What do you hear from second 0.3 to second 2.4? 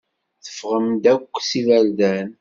Teffɣem-d akk s iberdan.